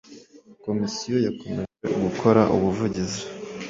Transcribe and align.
Komisiyo 0.65 1.17
yakomeje 1.27 1.73
gukora 2.03 2.41
ubuvugizi 2.55 3.21